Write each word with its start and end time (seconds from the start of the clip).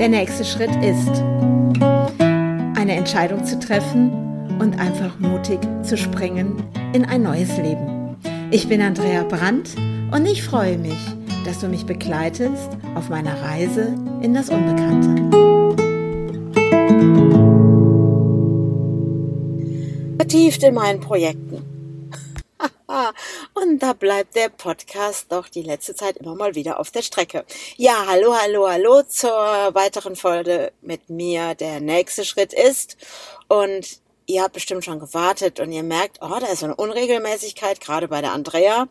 Der 0.00 0.08
nächste 0.08 0.46
Schritt 0.46 0.74
ist, 0.82 1.10
eine 2.74 2.94
Entscheidung 2.96 3.44
zu 3.44 3.58
treffen 3.58 4.56
und 4.58 4.80
einfach 4.80 5.18
mutig 5.18 5.58
zu 5.82 5.98
springen 5.98 6.64
in 6.94 7.04
ein 7.04 7.22
neues 7.22 7.54
Leben. 7.58 8.16
Ich 8.50 8.66
bin 8.66 8.80
Andrea 8.80 9.24
Brandt 9.24 9.76
und 10.10 10.24
ich 10.24 10.42
freue 10.42 10.78
mich, 10.78 10.96
dass 11.44 11.58
du 11.58 11.68
mich 11.68 11.84
begleitest 11.84 12.70
auf 12.94 13.10
meiner 13.10 13.42
Reise 13.42 13.94
in 14.22 14.32
das 14.32 14.48
Unbekannte. 14.48 15.20
Vertieft 20.16 20.62
in 20.62 20.72
meinen 20.72 21.00
Projekten. 21.00 21.62
Und 23.62 23.80
da 23.80 23.92
bleibt 23.92 24.36
der 24.36 24.48
Podcast 24.48 25.26
doch 25.30 25.48
die 25.48 25.62
letzte 25.62 25.94
Zeit 25.94 26.16
immer 26.16 26.34
mal 26.34 26.54
wieder 26.54 26.80
auf 26.80 26.90
der 26.90 27.02
Strecke. 27.02 27.44
Ja, 27.76 28.06
hallo, 28.06 28.34
hallo, 28.34 28.66
hallo 28.66 29.02
zur 29.02 29.30
weiteren 29.30 30.16
Folge 30.16 30.72
mit 30.80 31.10
mir. 31.10 31.54
Der 31.56 31.80
nächste 31.80 32.24
Schritt 32.24 32.54
ist 32.54 32.96
und 33.48 34.00
ihr 34.24 34.42
habt 34.42 34.54
bestimmt 34.54 34.84
schon 34.84 34.98
gewartet 34.98 35.60
und 35.60 35.72
ihr 35.72 35.82
merkt, 35.82 36.20
oh, 36.22 36.38
da 36.40 36.46
ist 36.46 36.60
so 36.60 36.66
eine 36.66 36.76
Unregelmäßigkeit, 36.76 37.82
gerade 37.82 38.08
bei 38.08 38.22
der 38.22 38.32
Andrea. 38.32 38.88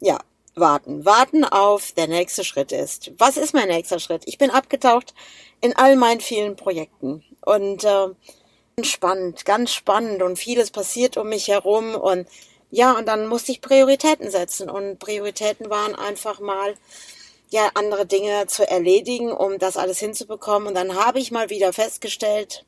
Ja, 0.00 0.18
warten, 0.54 1.06
warten 1.06 1.44
auf 1.44 1.92
der 1.92 2.08
nächste 2.08 2.44
Schritt 2.44 2.72
ist. 2.72 3.12
Was 3.16 3.38
ist 3.38 3.54
mein 3.54 3.68
nächster 3.68 4.00
Schritt? 4.00 4.24
Ich 4.26 4.36
bin 4.36 4.50
abgetaucht 4.50 5.14
in 5.62 5.74
all 5.76 5.96
meinen 5.96 6.20
vielen 6.20 6.56
Projekten 6.56 7.24
und 7.40 7.84
äh, 7.84 8.08
spannend, 8.82 9.46
ganz 9.46 9.72
spannend 9.72 10.20
und 10.20 10.38
vieles 10.38 10.70
passiert 10.70 11.16
um 11.16 11.30
mich 11.30 11.48
herum 11.48 11.94
und 11.94 12.26
ja, 12.76 12.98
und 12.98 13.06
dann 13.06 13.28
musste 13.28 13.52
ich 13.52 13.60
Prioritäten 13.60 14.32
setzen. 14.32 14.68
Und 14.68 14.98
Prioritäten 14.98 15.70
waren 15.70 15.94
einfach 15.94 16.40
mal 16.40 16.74
ja 17.48 17.70
andere 17.74 18.04
Dinge 18.04 18.48
zu 18.48 18.68
erledigen, 18.68 19.30
um 19.30 19.60
das 19.60 19.76
alles 19.76 20.00
hinzubekommen. 20.00 20.66
Und 20.66 20.74
dann 20.74 20.96
habe 20.96 21.20
ich 21.20 21.30
mal 21.30 21.50
wieder 21.50 21.72
festgestellt, 21.72 22.64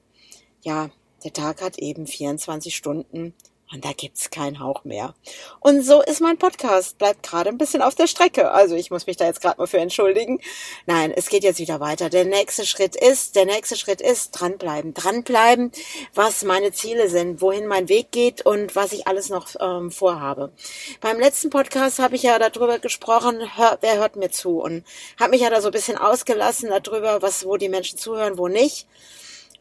ja, 0.63 0.91
der 1.25 1.33
Tag 1.33 1.61
hat 1.61 1.79
eben 1.79 2.07
24 2.07 2.77
Stunden 2.77 3.35
und 3.73 3.85
da 3.85 3.93
gibt's 3.93 4.31
keinen 4.31 4.61
Hauch 4.61 4.85
mehr. 4.85 5.15
Und 5.59 5.83
so 5.83 6.01
ist 6.01 6.21
mein 6.21 6.39
Podcast. 6.39 6.99
Bleibt 6.99 7.25
gerade 7.25 7.49
ein 7.51 7.59
bisschen 7.59 7.83
auf 7.83 7.97
der 7.97 8.07
Strecke. 8.07 8.53
Also 8.53 8.77
ich 8.77 8.93
muss 8.93 9.09
mich 9.09 9.17
da 9.17 9.27
jetzt 9.27 9.41
gerade 9.41 9.59
mal 9.59 9.67
für 9.67 9.79
entschuldigen. 9.79 10.41
Nein, 10.87 11.11
es 11.11 11.29
geht 11.29 11.43
jetzt 11.43 11.59
wieder 11.59 11.81
weiter. 11.81 12.09
Der 12.09 12.25
nächste 12.25 12.65
Schritt 12.65 12.95
ist, 12.95 13.35
der 13.35 13.45
nächste 13.45 13.77
Schritt 13.77 14.01
ist 14.01 14.31
dranbleiben. 14.31 14.95
Dranbleiben, 14.95 15.73
was 16.15 16.45
meine 16.45 16.71
Ziele 16.71 17.09
sind, 17.09 17.41
wohin 17.41 17.67
mein 17.67 17.89
Weg 17.89 18.13
geht 18.13 18.47
und 18.47 18.77
was 18.77 18.93
ich 18.93 19.09
alles 19.09 19.31
noch 19.31 19.49
ähm, 19.61 19.91
vorhabe. 19.91 20.53
Beim 21.01 21.19
letzten 21.19 21.51
Podcast 21.51 21.99
habe 21.99 22.15
ich 22.15 22.23
ja 22.23 22.39
darüber 22.39 22.79
gesprochen, 22.79 23.57
hör, 23.57 23.79
wer 23.81 23.99
hört 23.99 24.15
mir 24.15 24.31
zu 24.31 24.61
und 24.61 24.85
habe 25.19 25.31
mich 25.31 25.41
ja 25.41 25.51
da 25.51 25.61
so 25.61 25.69
ein 25.69 25.73
bisschen 25.73 25.99
ausgelassen 25.99 26.71
darüber, 26.71 27.21
was, 27.21 27.45
wo 27.45 27.57
die 27.57 27.69
Menschen 27.69 27.99
zuhören, 27.99 28.39
wo 28.39 28.47
nicht. 28.47 28.87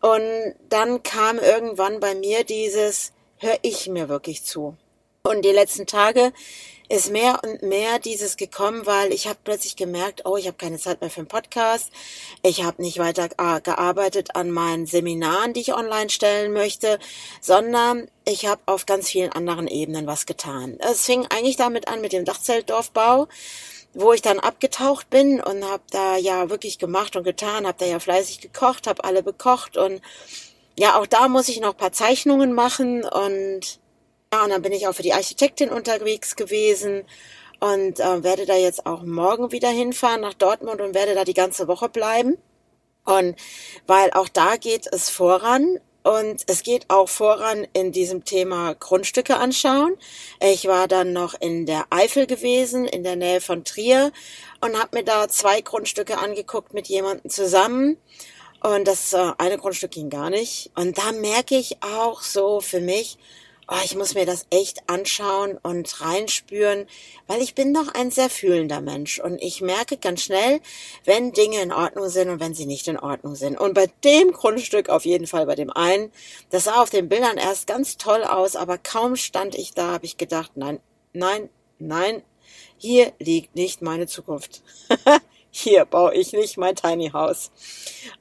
Und 0.01 0.53
dann 0.69 1.01
kam 1.01 1.39
irgendwann 1.39 1.99
bei 1.99 2.13
mir 2.13 2.43
dieses, 2.43 3.14
höre 3.37 3.59
ich 3.61 3.87
mir 3.87 4.09
wirklich 4.09 4.43
zu. 4.43 4.75
Und 5.23 5.43
die 5.43 5.51
letzten 5.51 5.87
Tage 5.87 6.33
ist 6.87 7.11
mehr 7.11 7.39
und 7.43 7.63
mehr 7.63 7.99
dieses 7.99 8.37
gekommen, 8.37 8.85
weil 8.85 9.11
ich 9.11 9.27
habe 9.27 9.39
plötzlich 9.43 9.75
gemerkt, 9.75 10.21
oh, 10.25 10.37
ich 10.37 10.45
habe 10.45 10.57
keine 10.57 10.77
Zeit 10.77 11.01
mehr 11.01 11.09
für 11.09 11.21
einen 11.21 11.27
Podcast. 11.27 11.91
Ich 12.43 12.63
habe 12.63 12.81
nicht 12.81 12.99
weiter 12.99 13.29
äh, 13.37 13.61
gearbeitet 13.61 14.35
an 14.35 14.51
meinen 14.51 14.85
Seminaren, 14.85 15.53
die 15.53 15.61
ich 15.61 15.73
online 15.73 16.09
stellen 16.09 16.53
möchte, 16.53 16.99
sondern 17.41 18.07
ich 18.23 18.45
habe 18.45 18.61
auf 18.67 18.85
ganz 18.85 19.09
vielen 19.09 19.31
anderen 19.31 19.67
Ebenen 19.67 20.05
was 20.05 20.25
getan. 20.25 20.77
Es 20.79 21.05
fing 21.05 21.25
eigentlich 21.27 21.57
damit 21.57 21.87
an 21.87 22.01
mit 22.01 22.13
dem 22.13 22.25
Dachzeltdorfbau, 22.25 23.27
wo 23.93 24.13
ich 24.13 24.21
dann 24.21 24.39
abgetaucht 24.39 25.09
bin 25.09 25.41
und 25.41 25.63
habe 25.63 25.83
da 25.89 26.17
ja 26.17 26.49
wirklich 26.49 26.77
gemacht 26.77 27.15
und 27.15 27.23
getan, 27.23 27.65
habe 27.65 27.79
da 27.79 27.85
ja 27.85 27.99
fleißig 27.99 28.41
gekocht, 28.41 28.85
habe 28.85 29.03
alle 29.03 29.23
bekocht 29.23 29.77
und 29.77 30.01
ja, 30.77 30.99
auch 30.99 31.07
da 31.07 31.27
muss 31.27 31.49
ich 31.49 31.59
noch 31.59 31.77
paar 31.77 31.91
Zeichnungen 31.91 32.53
machen 32.53 33.03
und 33.03 33.79
ja, 34.33 34.43
und 34.43 34.49
dann 34.49 34.61
bin 34.61 34.73
ich 34.73 34.87
auch 34.87 34.93
für 34.93 35.03
die 35.03 35.13
Architektin 35.13 35.69
unterwegs 35.69 36.35
gewesen 36.35 37.03
und 37.59 37.99
äh, 37.99 38.23
werde 38.23 38.45
da 38.45 38.55
jetzt 38.55 38.85
auch 38.85 39.03
morgen 39.03 39.51
wieder 39.51 39.69
hinfahren 39.69 40.21
nach 40.21 40.33
Dortmund 40.33 40.81
und 40.81 40.93
werde 40.93 41.15
da 41.15 41.23
die 41.23 41.33
ganze 41.33 41.67
Woche 41.67 41.89
bleiben. 41.89 42.37
Und 43.05 43.35
weil 43.87 44.11
auch 44.11 44.27
da 44.27 44.57
geht 44.57 44.87
es 44.91 45.09
voran 45.09 45.79
und 46.03 46.43
es 46.47 46.63
geht 46.63 46.89
auch 46.89 47.07
voran 47.07 47.65
in 47.73 47.91
diesem 47.91 48.25
Thema 48.25 48.73
Grundstücke 48.73 49.37
anschauen. 49.37 49.95
Ich 50.41 50.67
war 50.67 50.87
dann 50.87 51.13
noch 51.13 51.33
in 51.39 51.65
der 51.65 51.85
Eifel 51.89 52.27
gewesen, 52.27 52.85
in 52.85 53.03
der 53.03 53.15
Nähe 53.15 53.41
von 53.41 53.63
Trier 53.63 54.11
und 54.61 54.77
habe 54.77 54.97
mir 54.97 55.03
da 55.03 55.27
zwei 55.29 55.61
Grundstücke 55.61 56.17
angeguckt 56.17 56.73
mit 56.73 56.87
jemandem 56.87 57.29
zusammen. 57.31 57.97
Und 58.65 58.87
das 58.87 59.13
äh, 59.13 59.31
eine 59.37 59.59
Grundstück 59.59 59.91
ging 59.91 60.09
gar 60.09 60.31
nicht. 60.31 60.71
Und 60.75 60.97
da 60.97 61.11
merke 61.11 61.55
ich 61.55 61.83
auch 61.83 62.23
so 62.23 62.61
für 62.61 62.79
mich, 62.79 63.19
oh, 63.67 63.75
ich 63.83 63.95
muss 63.95 64.15
mir 64.15 64.25
das 64.25 64.47
echt 64.49 64.89
anschauen 64.89 65.59
und 65.61 66.01
reinspüren, 66.01 66.87
weil 67.27 67.43
ich 67.43 67.53
bin 67.53 67.75
doch 67.75 67.93
ein 67.93 68.09
sehr 68.09 68.27
fühlender 68.27 68.81
Mensch 68.81 69.19
und 69.19 69.39
ich 69.39 69.61
merke 69.61 69.97
ganz 69.97 70.23
schnell, 70.23 70.61
wenn 71.03 71.31
Dinge 71.31 71.61
in 71.61 71.71
Ordnung 71.71 72.09
sind 72.09 72.27
und 72.27 72.39
wenn 72.39 72.55
sie 72.55 72.65
nicht 72.65 72.87
in 72.87 72.97
Ordnung 72.97 73.35
sind. 73.35 73.55
Und 73.55 73.75
bei 73.75 73.85
dem 74.03 74.31
Grundstück 74.31 74.89
auf 74.89 75.05
jeden 75.05 75.27
Fall, 75.27 75.45
bei 75.45 75.55
dem 75.55 75.69
einen, 75.69 76.11
das 76.49 76.63
sah 76.63 76.81
auf 76.81 76.89
den 76.89 77.07
Bildern 77.07 77.37
erst 77.37 77.67
ganz 77.67 77.97
toll 77.97 78.23
aus, 78.23 78.55
aber 78.55 78.79
kaum 78.79 79.15
stand 79.15 79.53
ich 79.53 79.75
da, 79.75 79.91
habe 79.91 80.05
ich 80.07 80.17
gedacht, 80.17 80.53
nein, 80.55 80.79
nein, 81.13 81.49
nein, 81.77 82.23
hier 82.77 83.13
liegt 83.19 83.53
nicht 83.53 83.83
meine 83.83 84.07
Zukunft. 84.07 84.63
hier 85.57 85.85
baue 85.85 86.13
ich 86.13 86.33
nicht 86.33 86.57
mein 86.57 86.75
Tiny 86.75 87.11
House. 87.11 87.49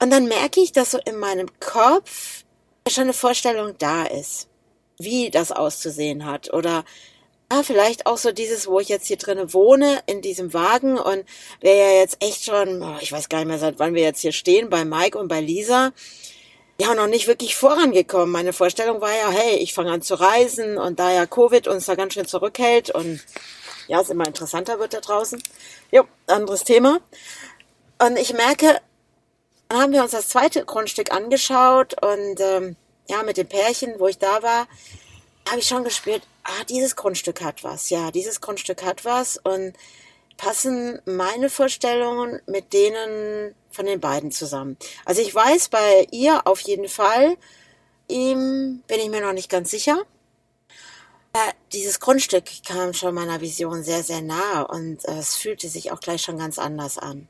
Und 0.00 0.10
dann 0.10 0.28
merke 0.28 0.60
ich, 0.60 0.72
dass 0.72 0.92
so 0.92 0.98
in 1.04 1.18
meinem 1.18 1.48
Kopf 1.58 2.44
schon 2.88 3.04
eine 3.04 3.12
Vorstellung 3.12 3.74
da 3.78 4.04
ist, 4.04 4.48
wie 4.98 5.30
das 5.30 5.50
auszusehen 5.50 6.26
hat 6.26 6.52
oder 6.52 6.84
ah, 7.48 7.62
vielleicht 7.64 8.06
auch 8.06 8.18
so 8.18 8.30
dieses, 8.30 8.68
wo 8.68 8.78
ich 8.78 8.88
jetzt 8.88 9.06
hier 9.06 9.16
drinnen 9.16 9.52
wohne, 9.52 10.00
in 10.06 10.22
diesem 10.22 10.54
Wagen 10.54 10.96
und 10.96 11.24
wäre 11.60 11.78
ja 11.78 12.00
jetzt 12.00 12.22
echt 12.22 12.44
schon, 12.44 12.82
oh, 12.82 12.96
ich 13.00 13.10
weiß 13.10 13.28
gar 13.28 13.38
nicht 13.38 13.48
mehr, 13.48 13.58
seit 13.58 13.78
wann 13.78 13.94
wir 13.94 14.02
jetzt 14.02 14.20
hier 14.20 14.32
stehen, 14.32 14.70
bei 14.70 14.84
Mike 14.84 15.18
und 15.18 15.28
bei 15.28 15.40
Lisa, 15.40 15.92
ja, 16.80 16.94
noch 16.94 17.06
nicht 17.06 17.26
wirklich 17.26 17.56
vorangekommen. 17.56 18.30
Meine 18.30 18.52
Vorstellung 18.52 19.00
war 19.00 19.14
ja, 19.14 19.30
hey, 19.30 19.56
ich 19.56 19.74
fange 19.74 19.92
an 19.92 20.02
zu 20.02 20.14
reisen 20.14 20.78
und 20.78 20.98
da 20.98 21.12
ja 21.12 21.26
Covid 21.26 21.68
uns 21.68 21.86
da 21.86 21.94
ganz 21.94 22.14
schön 22.14 22.26
zurückhält 22.26 22.90
und 22.90 23.20
ja, 23.88 24.00
es 24.00 24.10
immer 24.10 24.26
interessanter 24.26 24.78
wird 24.78 24.94
da 24.94 25.00
draußen. 25.00 25.42
Jo, 25.90 26.04
anderes 26.26 26.64
Thema. 26.64 27.00
Und 27.98 28.18
ich 28.18 28.32
merke, 28.32 28.80
dann 29.68 29.80
haben 29.80 29.92
wir 29.92 30.02
uns 30.02 30.12
das 30.12 30.28
zweite 30.28 30.64
Grundstück 30.64 31.12
angeschaut 31.12 31.94
und 32.02 32.40
ähm, 32.40 32.76
ja, 33.08 33.22
mit 33.22 33.36
dem 33.36 33.48
Pärchen, 33.48 33.98
wo 33.98 34.08
ich 34.08 34.18
da 34.18 34.42
war, 34.42 34.66
habe 35.48 35.58
ich 35.58 35.66
schon 35.66 35.84
gespürt, 35.84 36.22
ah, 36.44 36.64
dieses 36.68 36.96
Grundstück 36.96 37.42
hat 37.42 37.64
was, 37.64 37.90
ja, 37.90 38.10
dieses 38.10 38.40
Grundstück 38.40 38.82
hat 38.82 39.04
was 39.04 39.36
und 39.36 39.74
passen 40.36 41.00
meine 41.04 41.50
Vorstellungen 41.50 42.40
mit 42.46 42.72
denen 42.72 43.54
von 43.70 43.86
den 43.86 44.00
beiden 44.00 44.30
zusammen. 44.30 44.76
Also 45.04 45.22
ich 45.22 45.34
weiß 45.34 45.68
bei 45.68 46.06
ihr 46.10 46.46
auf 46.46 46.60
jeden 46.60 46.88
Fall, 46.88 47.36
ihm 48.08 48.82
bin 48.86 49.00
ich 49.00 49.08
mir 49.10 49.20
noch 49.20 49.32
nicht 49.32 49.50
ganz 49.50 49.70
sicher. 49.70 50.02
Ja, 51.36 51.50
dieses 51.72 51.98
Grundstück 51.98 52.44
kam 52.64 52.94
schon 52.94 53.12
meiner 53.12 53.40
Vision 53.40 53.82
sehr, 53.82 54.04
sehr 54.04 54.22
nahe 54.22 54.68
und 54.68 55.04
äh, 55.08 55.18
es 55.18 55.34
fühlte 55.34 55.68
sich 55.68 55.90
auch 55.90 55.98
gleich 55.98 56.22
schon 56.22 56.38
ganz 56.38 56.60
anders 56.60 56.96
an. 56.96 57.26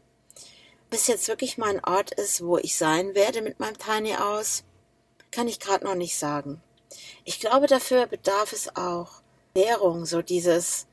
Bis 0.90 1.06
jetzt 1.06 1.26
wirklich 1.26 1.56
mein 1.56 1.82
Ort 1.82 2.10
ist, 2.12 2.44
wo 2.44 2.58
ich 2.58 2.76
sein 2.76 3.14
werde 3.14 3.40
mit 3.40 3.60
meinem 3.60 3.78
Tiny 3.78 4.12
House, 4.12 4.62
kann 5.30 5.48
ich 5.48 5.58
gerade 5.58 5.86
noch 5.86 5.94
nicht 5.94 6.18
sagen. 6.18 6.60
Ich 7.24 7.40
glaube, 7.40 7.66
dafür 7.66 8.06
bedarf 8.06 8.52
es 8.52 8.76
auch 8.76 9.22
Währung, 9.54 10.04
so 10.04 10.20
dieses, 10.20 10.86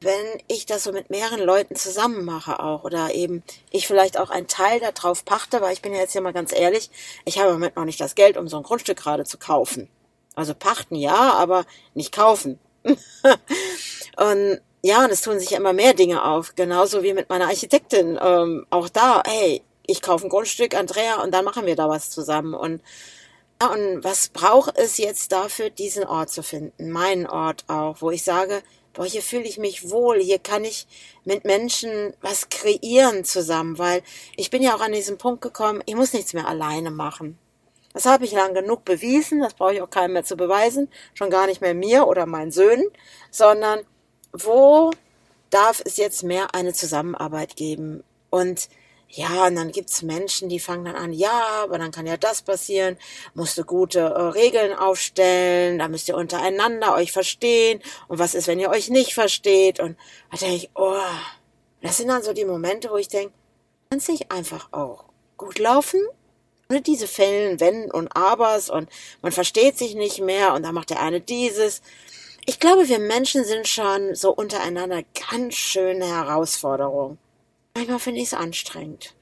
wenn 0.00 0.24
ich 0.48 0.64
das 0.64 0.84
so 0.84 0.92
mit 0.92 1.10
mehreren 1.10 1.40
Leuten 1.40 1.76
zusammen 1.76 2.24
mache 2.24 2.60
auch 2.60 2.84
oder 2.84 3.14
eben 3.14 3.42
ich 3.72 3.86
vielleicht 3.86 4.18
auch 4.18 4.30
einen 4.30 4.48
Teil 4.48 4.80
darauf 4.80 5.26
pachte, 5.26 5.60
weil 5.60 5.74
ich 5.74 5.82
bin 5.82 5.92
ja 5.92 6.00
jetzt 6.00 6.12
hier 6.12 6.22
mal 6.22 6.32
ganz 6.32 6.50
ehrlich, 6.50 6.90
ich 7.26 7.38
habe 7.38 7.48
im 7.48 7.56
Moment 7.56 7.76
noch 7.76 7.84
nicht 7.84 8.00
das 8.00 8.14
Geld, 8.14 8.38
um 8.38 8.48
so 8.48 8.56
ein 8.56 8.62
Grundstück 8.62 8.96
gerade 8.96 9.26
zu 9.26 9.36
kaufen. 9.36 9.90
Also 10.34 10.54
pachten 10.54 10.96
ja, 10.96 11.32
aber 11.34 11.64
nicht 11.94 12.12
kaufen. 12.12 12.58
und 12.84 14.60
ja, 14.82 15.04
und 15.04 15.10
es 15.10 15.22
tun 15.22 15.38
sich 15.38 15.52
immer 15.52 15.72
mehr 15.72 15.94
Dinge 15.94 16.24
auf. 16.24 16.54
Genauso 16.54 17.02
wie 17.02 17.14
mit 17.14 17.30
meiner 17.30 17.46
Architektin. 17.46 18.18
Ähm, 18.20 18.66
auch 18.70 18.88
da, 18.88 19.22
hey, 19.26 19.62
ich 19.86 20.02
kaufe 20.02 20.26
ein 20.26 20.30
Grundstück, 20.30 20.74
Andrea, 20.74 21.22
und 21.22 21.32
dann 21.32 21.44
machen 21.44 21.66
wir 21.66 21.76
da 21.76 21.88
was 21.88 22.10
zusammen. 22.10 22.54
Und 22.54 22.82
ja, 23.62 23.68
und 23.68 24.04
was 24.04 24.28
braucht 24.28 24.76
es 24.76 24.98
jetzt 24.98 25.32
dafür, 25.32 25.70
diesen 25.70 26.04
Ort 26.04 26.30
zu 26.30 26.42
finden? 26.42 26.90
Meinen 26.90 27.26
Ort 27.26 27.64
auch, 27.68 28.02
wo 28.02 28.10
ich 28.10 28.24
sage, 28.24 28.62
boah, 28.92 29.06
hier 29.06 29.22
fühle 29.22 29.44
ich 29.44 29.58
mich 29.58 29.90
wohl, 29.90 30.20
hier 30.20 30.38
kann 30.38 30.64
ich 30.64 30.86
mit 31.24 31.44
Menschen 31.44 32.14
was 32.20 32.48
kreieren 32.48 33.24
zusammen, 33.24 33.78
weil 33.78 34.02
ich 34.36 34.50
bin 34.50 34.62
ja 34.62 34.74
auch 34.74 34.80
an 34.80 34.92
diesen 34.92 35.18
Punkt 35.18 35.40
gekommen, 35.40 35.82
ich 35.86 35.94
muss 35.94 36.12
nichts 36.12 36.34
mehr 36.34 36.48
alleine 36.48 36.90
machen. 36.90 37.38
Das 37.94 38.04
habe 38.06 38.24
ich 38.24 38.32
lang 38.32 38.52
genug 38.54 38.84
bewiesen, 38.84 39.40
das 39.40 39.54
brauche 39.54 39.74
ich 39.74 39.82
auch 39.82 39.90
keinem 39.90 40.12
mehr 40.14 40.24
zu 40.24 40.36
beweisen, 40.36 40.90
schon 41.14 41.30
gar 41.30 41.46
nicht 41.46 41.60
mehr 41.62 41.74
mir 41.74 42.06
oder 42.06 42.26
meinen 42.26 42.50
Söhnen, 42.50 42.88
sondern 43.30 43.80
wo 44.32 44.90
darf 45.50 45.80
es 45.84 45.96
jetzt 45.96 46.22
mehr 46.24 46.54
eine 46.54 46.72
Zusammenarbeit 46.74 47.56
geben? 47.56 48.04
Und 48.30 48.68
Ja, 49.16 49.46
und 49.46 49.54
dann 49.54 49.70
gibt's 49.70 50.02
Menschen, 50.02 50.48
die 50.48 50.58
fangen 50.58 50.86
dann 50.86 50.96
an, 50.96 51.12
ja, 51.12 51.62
aber 51.62 51.78
dann 51.78 51.92
kann 51.92 52.06
ja 52.06 52.16
das 52.16 52.42
passieren, 52.42 52.96
musst 53.34 53.56
du 53.56 53.62
gute 53.64 54.00
äh, 54.00 54.20
Regeln 54.32 54.72
aufstellen, 54.72 55.78
da 55.78 55.86
müsst 55.86 56.08
ihr 56.08 56.16
untereinander 56.16 56.94
euch 56.94 57.12
verstehen 57.12 57.80
und 58.08 58.18
was 58.18 58.34
ist, 58.34 58.48
wenn 58.48 58.58
ihr 58.58 58.70
euch 58.70 58.88
nicht 58.90 59.14
versteht 59.14 59.78
und 59.78 59.96
da 60.32 60.38
denke 60.38 60.56
ich, 60.56 60.70
oh, 60.74 60.98
das 61.80 61.96
sind 61.98 62.08
dann 62.08 62.24
so 62.24 62.32
die 62.32 62.44
Momente, 62.44 62.90
wo 62.90 62.96
ich 62.96 63.06
denke, 63.08 63.32
kann 63.90 63.98
es 64.00 64.08
nicht 64.08 64.32
einfach 64.32 64.68
auch 64.72 65.04
gut 65.36 65.60
laufen? 65.60 66.00
Ohne 66.74 66.82
diese 66.82 67.06
Fällen, 67.06 67.60
Wenn 67.60 67.88
und 67.88 68.16
Abers 68.16 68.68
und 68.68 68.90
man 69.22 69.30
versteht 69.30 69.78
sich 69.78 69.94
nicht 69.94 70.20
mehr 70.20 70.54
und 70.54 70.64
dann 70.64 70.74
macht 70.74 70.90
der 70.90 71.00
eine 71.00 71.20
dieses. 71.20 71.82
Ich 72.46 72.58
glaube, 72.58 72.88
wir 72.88 72.98
Menschen 72.98 73.44
sind 73.44 73.68
schon 73.68 74.16
so 74.16 74.34
untereinander 74.34 75.04
ganz 75.30 75.54
schöne 75.54 76.04
Herausforderung. 76.04 77.18
Manchmal 77.76 78.00
finde 78.00 78.22
ich 78.22 78.26
es 78.26 78.34
anstrengend. 78.34 79.14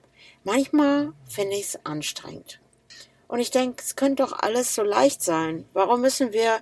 Manchmal 0.45 1.13
finde 1.29 1.57
ich 1.57 1.65
es 1.65 1.85
anstrengend. 1.85 2.59
Und 3.29 3.41
ich 3.41 3.51
denke, 3.51 3.83
es 3.85 3.97
könnte 3.97 4.23
doch 4.23 4.33
alles 4.33 4.75
so 4.75 4.83
leicht 4.83 5.21
sein. 5.21 5.67
Warum 5.75 6.01
müssen 6.01 6.33
wir 6.33 6.59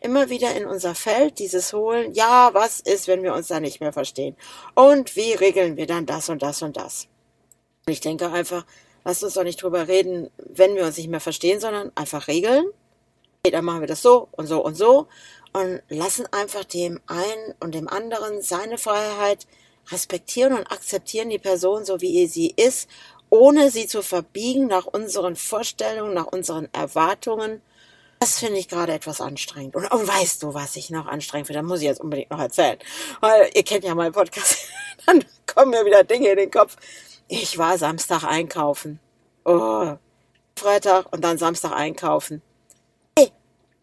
immer 0.00 0.28
wieder 0.28 0.56
in 0.56 0.66
unser 0.66 0.96
Feld 0.96 1.38
dieses 1.38 1.72
holen? 1.72 2.12
Ja, 2.14 2.50
was 2.52 2.80
ist, 2.80 3.06
wenn 3.06 3.22
wir 3.22 3.32
uns 3.32 3.46
da 3.46 3.60
nicht 3.60 3.78
mehr 3.78 3.92
verstehen? 3.92 4.34
Und 4.74 5.14
wie 5.14 5.34
regeln 5.34 5.76
wir 5.76 5.86
dann 5.86 6.04
das 6.04 6.28
und 6.28 6.42
das 6.42 6.62
und 6.62 6.76
das? 6.76 7.06
Und 7.86 7.92
ich 7.92 8.00
denke 8.00 8.28
einfach, 8.28 8.66
lasst 9.04 9.24
uns 9.24 9.34
doch 9.34 9.44
nicht 9.44 9.62
drüber 9.62 9.88
reden, 9.88 10.30
wenn 10.38 10.74
wir 10.74 10.84
uns 10.84 10.96
nicht 10.96 11.08
mehr 11.08 11.20
verstehen, 11.20 11.60
sondern 11.60 11.92
einfach 11.94 12.28
regeln. 12.28 12.64
Dann 13.50 13.64
machen 13.64 13.80
wir 13.80 13.88
das 13.88 14.02
so 14.02 14.28
und 14.32 14.46
so 14.46 14.64
und 14.64 14.76
so 14.76 15.08
und 15.52 15.82
lassen 15.88 16.26
einfach 16.32 16.64
dem 16.64 17.00
einen 17.06 17.54
und 17.60 17.74
dem 17.74 17.88
anderen 17.88 18.42
seine 18.42 18.78
Freiheit, 18.78 19.46
respektieren 19.90 20.54
und 20.54 20.70
akzeptieren 20.70 21.28
die 21.28 21.38
Person 21.38 21.84
so, 21.84 22.00
wie 22.00 22.26
sie 22.26 22.54
ist, 22.56 22.88
ohne 23.30 23.70
sie 23.70 23.86
zu 23.86 24.02
verbiegen 24.02 24.66
nach 24.66 24.86
unseren 24.86 25.36
Vorstellungen, 25.36 26.14
nach 26.14 26.26
unseren 26.26 26.68
Erwartungen. 26.72 27.62
Das 28.20 28.38
finde 28.38 28.58
ich 28.58 28.68
gerade 28.68 28.92
etwas 28.92 29.20
anstrengend. 29.20 29.74
Und, 29.74 29.90
und, 29.90 30.06
weißt 30.06 30.42
du, 30.42 30.54
was 30.54 30.76
ich 30.76 30.90
noch 30.90 31.06
anstrengend 31.06 31.48
finde? 31.48 31.62
Da 31.62 31.66
muss 31.66 31.80
ich 31.80 31.86
jetzt 31.86 32.00
unbedingt 32.00 32.30
noch 32.30 32.38
erzählen. 32.38 32.78
Weil 33.20 33.50
ihr 33.54 33.64
kennt 33.64 33.84
ja 33.84 33.94
meinen 33.94 34.12
Podcast. 34.12 34.58
Dann 35.06 35.24
kommen 35.52 35.72
mir 35.72 35.84
wieder 35.84 36.04
Dinge 36.04 36.28
in 36.28 36.36
den 36.36 36.50
Kopf. 36.50 36.76
Ich 37.34 37.56
war 37.56 37.78
Samstag 37.78 38.24
einkaufen. 38.24 39.00
Oh, 39.46 39.94
Freitag 40.54 41.10
und 41.14 41.24
dann 41.24 41.38
Samstag 41.38 41.72
einkaufen. 41.72 42.42
Hey, 43.18 43.30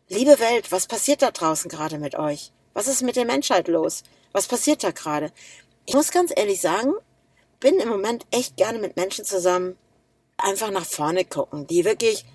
liebe 0.07 0.39
Welt, 0.39 0.71
was 0.71 0.85
passiert 0.85 1.23
da 1.23 1.31
draußen 1.31 1.67
gerade 1.67 1.97
mit 1.97 2.13
euch? 2.13 2.51
Was 2.75 2.87
ist 2.87 3.01
mit 3.01 3.15
der 3.15 3.25
Menschheit 3.25 3.67
los? 3.67 4.03
Was 4.33 4.45
passiert 4.45 4.83
da 4.83 4.91
gerade? 4.91 5.31
Ich 5.87 5.95
muss 5.95 6.11
ganz 6.11 6.31
ehrlich 6.35 6.61
sagen, 6.61 6.93
bin 7.59 7.79
im 7.79 7.89
Moment 7.89 8.27
echt 8.29 8.55
gerne 8.55 8.77
mit 8.77 8.95
Menschen 8.97 9.25
zusammen, 9.25 9.75
einfach 10.37 10.69
nach 10.69 10.85
vorne 10.85 11.25
gucken, 11.25 11.65
die 11.65 11.85
wirklich, 11.85 12.25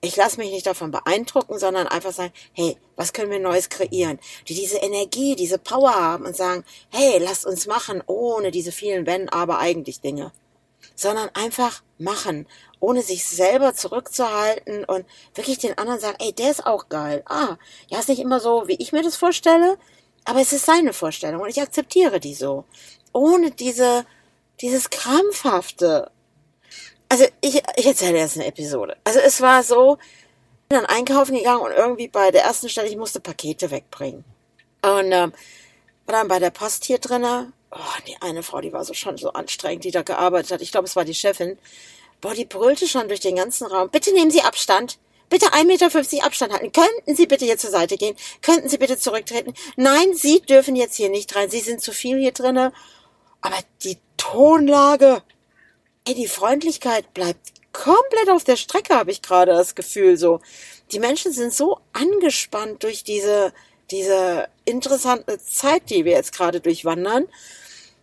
ich 0.00 0.16
lasse 0.16 0.38
mich 0.38 0.50
nicht 0.50 0.66
davon 0.66 0.90
beeindrucken, 0.90 1.56
sondern 1.56 1.86
einfach 1.86 2.12
sagen, 2.12 2.32
hey, 2.52 2.76
was 2.96 3.12
können 3.12 3.30
wir 3.30 3.38
Neues 3.38 3.68
kreieren? 3.68 4.18
Die 4.48 4.56
diese 4.56 4.78
Energie, 4.78 5.36
diese 5.36 5.58
Power 5.58 5.94
haben 5.94 6.26
und 6.26 6.34
sagen, 6.34 6.64
hey, 6.90 7.18
lasst 7.18 7.46
uns 7.46 7.68
machen, 7.68 8.02
ohne 8.08 8.50
diese 8.50 8.72
vielen 8.72 9.06
Wenn, 9.06 9.28
aber 9.28 9.60
eigentlich 9.60 10.00
Dinge. 10.00 10.32
Sondern 10.94 11.28
einfach 11.34 11.82
machen, 11.98 12.46
ohne 12.80 13.02
sich 13.02 13.26
selber 13.26 13.74
zurückzuhalten 13.74 14.84
und 14.84 15.06
wirklich 15.34 15.58
den 15.58 15.76
anderen 15.78 16.00
sagen, 16.00 16.16
ey, 16.20 16.32
der 16.32 16.50
ist 16.50 16.66
auch 16.66 16.88
geil. 16.88 17.22
Ah, 17.26 17.56
ja, 17.88 17.98
ist 17.98 18.08
nicht 18.08 18.20
immer 18.20 18.40
so, 18.40 18.68
wie 18.68 18.76
ich 18.76 18.92
mir 18.92 19.02
das 19.02 19.16
vorstelle, 19.16 19.78
aber 20.24 20.40
es 20.40 20.52
ist 20.52 20.66
seine 20.66 20.92
Vorstellung 20.92 21.42
und 21.42 21.48
ich 21.48 21.60
akzeptiere 21.60 22.20
die 22.20 22.34
so 22.34 22.64
ohne 23.14 23.50
diese, 23.50 24.04
dieses 24.60 24.90
krampfhafte. 24.90 26.10
Also 27.08 27.24
ich, 27.40 27.62
ich 27.76 27.86
erzähle 27.86 28.18
jetzt 28.18 28.36
eine 28.36 28.46
Episode. 28.46 28.96
Also 29.04 29.20
es 29.20 29.40
war 29.40 29.62
so, 29.62 29.98
ich 30.62 30.68
bin 30.68 30.78
dann 30.78 30.86
einkaufen 30.86 31.36
gegangen 31.36 31.62
und 31.62 31.72
irgendwie 31.72 32.08
bei 32.08 32.30
der 32.30 32.42
ersten 32.42 32.68
Stelle, 32.68 32.88
ich 32.88 32.96
musste 32.96 33.20
Pakete 33.20 33.70
wegbringen. 33.70 34.24
Und 34.82 35.12
ähm, 35.12 35.32
war 36.06 36.14
dann 36.18 36.28
bei 36.28 36.38
der 36.38 36.50
Post 36.50 36.84
hier 36.84 36.98
drinnen. 36.98 37.52
Oh, 37.76 38.00
die 38.06 38.16
eine 38.20 38.44
Frau, 38.44 38.60
die 38.60 38.72
war 38.72 38.84
so 38.84 38.94
schon 38.94 39.16
so 39.16 39.32
anstrengend, 39.32 39.82
die 39.84 39.90
da 39.90 40.02
gearbeitet 40.02 40.52
hat. 40.52 40.62
Ich 40.62 40.70
glaube, 40.70 40.86
es 40.86 40.94
war 40.94 41.04
die 41.04 41.14
Chefin. 41.14 41.58
Boah, 42.20 42.32
die 42.32 42.44
brüllte 42.44 42.86
schon 42.86 43.08
durch 43.08 43.20
den 43.20 43.34
ganzen 43.36 43.66
Raum. 43.66 43.90
Bitte 43.90 44.12
nehmen 44.12 44.30
Sie 44.30 44.42
Abstand. 44.42 44.98
Bitte 45.28 45.46
1,50 45.46 45.64
Meter 45.64 46.24
Abstand 46.24 46.52
halten. 46.52 46.70
Könnten 46.70 47.16
Sie 47.16 47.26
bitte 47.26 47.44
hier 47.44 47.58
zur 47.58 47.70
Seite 47.70 47.96
gehen? 47.96 48.14
Könnten 48.42 48.68
Sie 48.68 48.78
bitte 48.78 48.96
zurücktreten? 48.96 49.54
Nein, 49.76 50.14
Sie 50.14 50.40
dürfen 50.40 50.76
jetzt 50.76 50.94
hier 50.94 51.08
nicht 51.08 51.34
rein. 51.34 51.50
Sie 51.50 51.60
sind 51.60 51.80
zu 51.80 51.92
viel 51.92 52.18
hier 52.20 52.30
drinnen. 52.30 52.72
Aber 53.40 53.58
die 53.82 53.98
Tonlage, 54.16 55.22
ey, 56.06 56.14
die 56.14 56.28
Freundlichkeit 56.28 57.12
bleibt 57.12 57.52
komplett 57.72 58.30
auf 58.30 58.44
der 58.44 58.56
Strecke, 58.56 58.94
habe 58.94 59.10
ich 59.10 59.20
gerade 59.20 59.52
das 59.52 59.74
Gefühl 59.74 60.16
so. 60.16 60.40
Die 60.92 61.00
Menschen 61.00 61.32
sind 61.32 61.52
so 61.52 61.80
angespannt 61.92 62.84
durch 62.84 63.02
diese, 63.02 63.52
diese 63.90 64.48
interessante 64.64 65.38
Zeit, 65.40 65.90
die 65.90 66.04
wir 66.04 66.12
jetzt 66.12 66.32
gerade 66.32 66.60
durchwandern. 66.60 67.26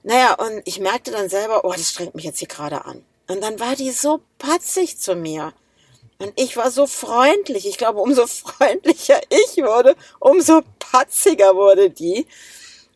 Naja, 0.04 0.34
und 0.34 0.62
ich 0.66 0.80
merkte 0.80 1.12
dann 1.12 1.30
selber, 1.30 1.64
oh, 1.64 1.72
das 1.72 1.92
strengt 1.92 2.16
mich 2.16 2.24
jetzt 2.24 2.40
hier 2.40 2.48
gerade 2.48 2.86
an. 2.86 3.04
Und 3.28 3.42
dann 3.42 3.60
war 3.60 3.76
die 3.76 3.92
so 3.92 4.22
patzig 4.40 4.98
zu 4.98 5.16
mir. 5.16 5.54
Und 6.18 6.34
ich 6.36 6.58
war 6.58 6.70
so 6.70 6.86
freundlich. 6.88 7.66
Ich 7.66 7.78
glaube, 7.78 8.00
umso 8.00 8.28
freundlicher 8.28 9.20
ich 9.30 9.58
wurde, 9.64 9.96
umso 10.20 10.62
patziger 10.80 11.56
wurde 11.56 11.90
die. 11.90 12.28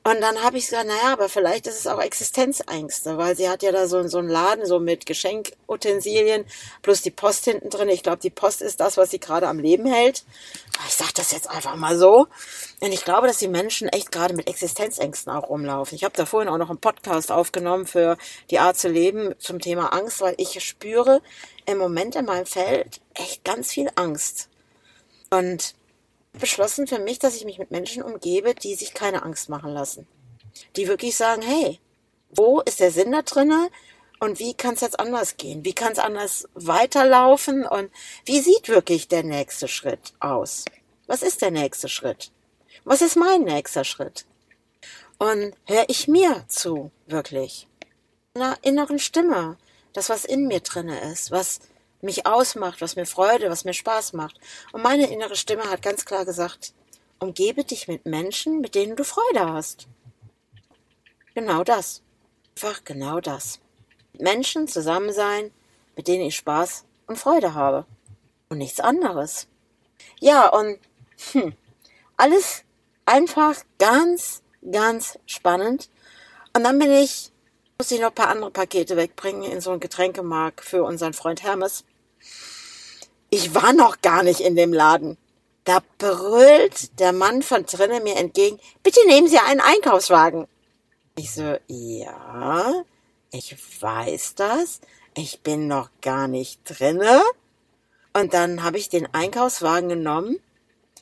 Und 0.08 0.22
dann 0.22 0.44
habe 0.44 0.60
ich 0.60 0.66
gesagt, 0.66 0.86
naja, 0.86 1.14
aber 1.14 1.30
vielleicht 1.30 1.66
ist 1.66 1.80
es 1.80 1.88
auch 1.88 2.00
Existenzängste, 2.00 3.18
weil 3.18 3.36
sie 3.36 3.50
hat 3.50 3.64
ja 3.64 3.72
da 3.72 3.88
so, 3.88 4.08
so 4.08 4.20
einen 4.20 4.30
Laden 4.30 4.68
so 4.68 4.80
mit 4.80 5.08
Geschenkutensilien 5.08 6.46
plus 6.84 7.02
die 7.02 7.10
Post 7.10 7.46
hinten 7.46 7.72
drin. 7.72 7.90
Ich 7.90 8.04
glaube, 8.04 8.20
die 8.20 8.30
Post 8.30 8.62
ist 8.62 8.80
das, 8.80 8.98
was 8.98 9.10
sie 9.10 9.20
gerade 9.20 9.48
am 9.48 9.58
Leben 9.58 9.88
hält. 9.88 10.24
Ich 10.88 10.94
sage 10.94 11.10
das 11.16 11.32
jetzt 11.32 11.50
einfach 11.50 11.76
mal 11.76 11.98
so. 11.98 12.28
Und 12.82 12.92
ich 12.92 13.04
glaube, 13.04 13.26
dass 13.26 13.40
die 13.40 13.48
Menschen 13.48 13.90
echt 13.90 14.12
gerade 14.12 14.36
mit 14.36 14.48
Existenzängsten 14.48 15.34
auch 15.34 15.50
rumlaufen. 15.50 15.96
Ich 15.96 16.04
habe 16.04 16.16
da 16.16 16.28
vorhin 16.28 16.50
auch 16.50 16.60
noch 16.60 16.70
einen 16.70 16.78
Podcast 16.78 17.32
aufgenommen 17.32 17.88
für 17.88 18.16
die 18.52 18.60
Art 18.60 18.78
zu 18.78 18.90
leben 18.90 19.34
zum 19.40 19.60
Thema 19.60 19.92
Angst, 19.92 20.22
weil 20.22 20.36
ich 20.38 20.64
spüre 20.64 21.24
im 21.66 21.80
Moment 21.80 22.16
in 22.16 22.26
meinem 22.26 22.46
Feld 22.46 23.02
echt 23.16 23.44
ganz 23.44 23.72
viel 23.72 23.90
Angst. 23.96 24.50
Und 25.32 25.74
beschlossen 26.40 26.88
für 26.88 27.00
mich, 27.00 27.20
dass 27.20 27.36
ich 27.36 27.46
mich 27.46 27.60
mit 27.60 27.72
Menschen 27.72 28.04
umgebe, 28.04 28.56
die 28.56 28.76
sich 28.76 28.94
keine 28.94 29.24
Angst 29.24 29.50
machen 29.50 29.72
lassen. 29.72 30.08
Die 30.76 30.88
wirklich 30.88 31.16
sagen, 31.16 31.42
hey, 31.42 31.80
wo 32.30 32.62
ist 32.62 32.80
der 32.80 32.92
Sinn 32.92 33.12
da 33.12 33.22
drinne? 33.22 33.70
Und 34.20 34.40
wie 34.40 34.54
kann 34.54 34.76
es 34.76 34.82
jetzt 34.82 35.00
anders 35.00 35.38
gehen? 35.38 35.66
Wie 35.66 35.74
kann 35.74 35.92
es 35.92 36.00
anders 36.00 36.48
weiterlaufen? 36.54 37.66
Und 37.66 37.92
wie 38.26 38.40
sieht 38.40 38.70
wirklich 38.70 39.08
der 39.08 39.24
nächste 39.24 39.68
Schritt 39.68 40.14
aus? 40.20 40.66
Was 41.08 41.22
ist 41.22 41.42
der 41.42 41.52
nächste 41.52 41.90
Schritt? 41.90 42.32
Was 42.84 43.02
ist 43.02 43.18
mein 43.18 43.42
nächster 43.42 43.84
Schritt? 43.84 44.26
Und 45.18 45.54
höre 45.66 45.86
ich 45.88 46.08
mir 46.08 46.46
zu, 46.48 46.92
wirklich? 47.08 47.68
Einer 48.34 48.58
inneren 48.64 49.00
Stimme, 49.00 49.58
das, 49.94 50.10
was 50.10 50.26
in 50.26 50.48
mir 50.48 50.60
drinne 50.60 51.00
ist, 51.12 51.32
was 51.32 51.60
mich 52.06 52.26
ausmacht, 52.26 52.82
was 52.82 52.96
mir 52.96 53.06
Freude, 53.06 53.50
was 53.50 53.66
mir 53.66 53.74
Spaß 53.74 54.14
macht. 54.14 54.40
Und 54.72 54.84
meine 54.84 55.12
innere 55.12 55.36
Stimme 55.36 55.70
hat 55.70 55.82
ganz 55.82 56.06
klar 56.06 56.24
gesagt, 56.24 56.74
umgebe 57.20 57.64
dich 57.64 57.88
mit 57.88 58.06
Menschen, 58.06 58.62
mit 58.62 58.76
denen 58.76 58.96
du 58.96 59.04
Freude 59.04 59.52
hast. 59.52 59.88
Genau 61.34 61.64
das. 61.64 62.02
Einfach 62.56 62.84
genau 62.86 63.20
das. 63.20 63.60
Menschen 64.18 64.68
zusammen 64.68 65.12
sein, 65.12 65.52
mit 65.96 66.08
denen 66.08 66.26
ich 66.26 66.38
Spaß 66.38 66.86
und 67.08 67.18
Freude 67.18 67.54
habe. 67.54 67.86
Und 68.48 68.60
nichts 68.60 68.80
anderes. 68.80 69.48
Ja, 70.20 70.48
und 70.48 70.80
hm, 71.32 71.54
alles 72.16 72.64
einfach 73.06 73.56
ganz, 73.80 74.42
ganz 74.72 75.20
spannend. 75.26 75.90
Und 76.54 76.64
dann 76.64 76.80
bin 76.80 76.92
ich, 76.92 77.32
muss 77.78 77.92
ich 77.92 78.00
noch 78.00 78.10
ein 78.10 78.16
paar 78.16 78.30
andere 78.30 78.52
Pakete 78.52 78.96
wegbringen 78.96 79.44
in 79.44 79.60
so 79.60 79.72
einen 79.72 79.80
Getränkemarkt 79.80 80.62
für 80.62 80.84
unseren 80.84 81.14
Freund 81.14 81.44
Hermes. 81.44 81.84
Ich 83.30 83.54
war 83.54 83.74
noch 83.74 84.02
gar 84.02 84.24
nicht 84.24 84.40
in 84.40 84.56
dem 84.56 84.74
Laden. 84.74 85.18
Da 85.64 85.80
brüllt 85.98 87.00
der 87.00 87.12
Mann 87.12 87.42
von 87.42 87.66
drinnen 87.66 88.04
mir 88.04 88.18
entgegen, 88.18 88.60
bitte 88.84 89.00
nehmen 89.08 89.28
Sie 89.28 89.40
einen 89.40 89.62
Einkaufswagen. 89.62 90.48
Ich 91.18 91.34
so, 91.34 91.58
ja, 91.68 92.84
ich 93.32 93.56
weiß 93.82 94.36
das. 94.36 94.80
Ich 95.16 95.42
bin 95.42 95.68
noch 95.68 95.90
gar 96.02 96.28
nicht 96.28 96.60
drinne. 96.66 97.22
Und 98.14 98.34
dann 98.34 98.64
habe 98.64 98.78
ich 98.78 98.90
den 98.90 99.14
Einkaufswagen 99.14 99.90
genommen 99.90 100.38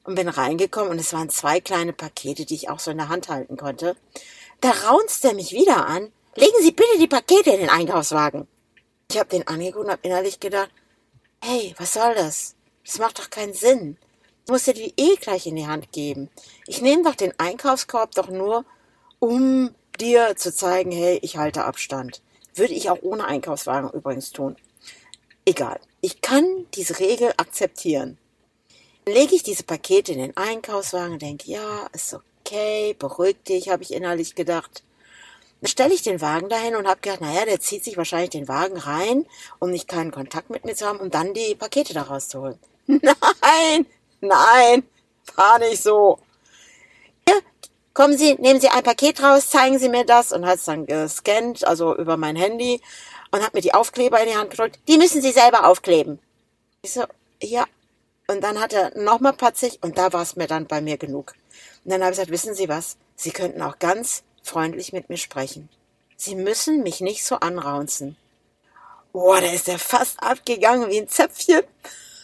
und 0.03 0.15
bin 0.15 0.29
reingekommen 0.29 0.91
und 0.91 0.99
es 0.99 1.13
waren 1.13 1.29
zwei 1.29 1.59
kleine 1.59 1.93
Pakete, 1.93 2.45
die 2.45 2.55
ich 2.55 2.69
auch 2.69 2.79
so 2.79 2.91
in 2.91 2.97
der 2.97 3.09
Hand 3.09 3.29
halten 3.29 3.57
konnte. 3.57 3.95
Da 4.61 4.71
raunzt 4.71 5.25
er 5.25 5.33
mich 5.33 5.51
wieder 5.51 5.87
an. 5.87 6.11
Legen 6.35 6.61
Sie 6.61 6.71
bitte 6.71 6.97
die 6.99 7.07
Pakete 7.07 7.51
in 7.51 7.59
den 7.59 7.69
Einkaufswagen. 7.69 8.47
Ich 9.11 9.19
habe 9.19 9.29
den 9.29 9.47
angeguckt 9.47 9.85
und 9.85 9.91
habe 9.91 10.01
innerlich 10.03 10.39
gedacht, 10.39 10.71
Hey, 11.45 11.75
was 11.77 11.91
soll 11.91 12.15
das? 12.15 12.55
Das 12.85 12.99
macht 12.99 13.19
doch 13.19 13.29
keinen 13.29 13.53
Sinn. 13.53 13.97
Du 14.45 14.53
musst 14.53 14.65
dir 14.65 14.73
die 14.73 14.93
eh 14.95 15.17
gleich 15.17 15.45
in 15.45 15.57
die 15.57 15.67
Hand 15.67 15.91
geben. 15.91 16.29
Ich 16.67 16.81
nehme 16.81 17.03
doch 17.03 17.15
den 17.15 17.37
Einkaufskorb 17.37 18.15
doch 18.15 18.29
nur, 18.29 18.63
um 19.19 19.75
dir 19.99 20.37
zu 20.37 20.55
zeigen, 20.55 20.93
hey, 20.93 21.19
ich 21.21 21.35
halte 21.35 21.65
Abstand. 21.65 22.21
Würde 22.55 22.73
ich 22.73 22.89
auch 22.89 22.99
ohne 23.01 23.25
Einkaufswagen 23.25 23.89
übrigens 23.89 24.31
tun. 24.31 24.55
Egal. 25.43 25.81
Ich 25.99 26.21
kann 26.21 26.65
diese 26.75 26.97
Regel 26.99 27.33
akzeptieren. 27.35 28.17
Dann 29.03 29.15
lege 29.15 29.35
ich 29.35 29.43
diese 29.43 29.63
Pakete 29.63 30.13
in 30.13 30.19
den 30.19 30.37
Einkaufswagen 30.37 31.11
und 31.11 31.21
denke, 31.21 31.51
ja, 31.51 31.89
ist 31.91 32.17
okay, 32.45 32.95
beruhig 32.97 33.35
dich, 33.45 33.67
habe 33.67 33.83
ich 33.83 33.91
innerlich 33.91 34.35
gedacht. 34.35 34.81
Stelle 35.65 35.93
ich 35.93 36.01
den 36.01 36.21
Wagen 36.21 36.49
dahin 36.49 36.75
und 36.75 36.87
habe 36.87 37.01
gedacht, 37.01 37.21
naja, 37.21 37.45
der 37.45 37.59
zieht 37.59 37.83
sich 37.83 37.97
wahrscheinlich 37.97 38.31
den 38.31 38.47
Wagen 38.47 38.77
rein, 38.77 39.25
um 39.59 39.69
nicht 39.69 39.87
keinen 39.87 40.11
Kontakt 40.11 40.49
mit 40.49 40.65
mir 40.65 40.75
zu 40.75 40.85
haben, 40.85 40.99
um 40.99 41.09
dann 41.09 41.33
die 41.33 41.55
Pakete 41.55 41.93
da 41.93 42.03
rauszuholen. 42.03 42.59
Nein, 42.87 43.85
nein, 44.19 44.83
war 45.35 45.59
nicht 45.59 45.81
so. 45.81 46.19
Hier, 47.27 47.39
kommen 47.93 48.17
Sie, 48.17 48.35
nehmen 48.35 48.59
Sie 48.59 48.69
ein 48.69 48.83
Paket 48.83 49.21
raus, 49.21 49.49
zeigen 49.49 49.79
Sie 49.79 49.89
mir 49.89 50.05
das 50.05 50.31
und 50.31 50.45
hat 50.45 50.59
es 50.59 50.65
dann 50.65 50.85
gescannt, 50.85 51.65
also 51.65 51.95
über 51.95 52.17
mein 52.17 52.35
Handy 52.35 52.81
und 53.31 53.43
hat 53.43 53.53
mir 53.53 53.61
die 53.61 53.73
Aufkleber 53.73 54.19
in 54.21 54.29
die 54.29 54.35
Hand 54.35 54.51
gedrückt. 54.51 54.79
Die 54.87 54.97
müssen 54.97 55.21
Sie 55.21 55.31
selber 55.31 55.65
aufkleben. 55.67 56.19
Ich 56.81 56.93
so, 56.93 57.03
ja. 57.41 57.65
Und 58.27 58.41
dann 58.41 58.59
hat 58.59 58.73
er 58.73 58.97
nochmal 58.97 59.33
patzig 59.33 59.79
und 59.81 59.97
da 59.97 60.13
war 60.13 60.21
es 60.21 60.35
mir 60.35 60.47
dann 60.47 60.67
bei 60.67 60.81
mir 60.81 60.97
genug. 60.97 61.33
Und 61.83 61.91
dann 61.91 62.01
habe 62.01 62.11
ich 62.11 62.17
gesagt, 62.17 62.31
wissen 62.31 62.55
Sie 62.55 62.69
was? 62.69 62.97
Sie 63.15 63.31
könnten 63.31 63.61
auch 63.61 63.79
ganz 63.79 64.23
freundlich 64.43 64.93
mit 64.93 65.09
mir 65.09 65.17
sprechen. 65.17 65.69
Sie 66.17 66.35
müssen 66.35 66.83
mich 66.83 67.01
nicht 67.01 67.25
so 67.25 67.37
anraunzen. 67.37 68.17
Boah, 69.11 69.41
da 69.41 69.47
ist 69.47 69.67
er 69.67 69.79
fast 69.79 70.21
abgegangen 70.21 70.89
wie 70.89 70.99
ein 70.99 71.07
Zäpfchen. 71.07 71.63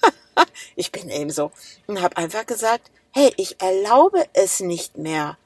ich 0.76 0.92
bin 0.92 1.10
eben 1.10 1.32
so. 1.32 1.52
Und 1.88 2.02
habe 2.02 2.18
einfach 2.18 2.46
gesagt, 2.46 2.92
hey, 3.12 3.34
ich 3.38 3.62
erlaube 3.62 4.26
es 4.34 4.60
nicht 4.60 4.98
mehr, 4.98 5.38